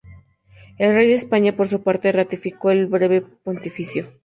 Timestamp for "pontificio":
3.21-4.09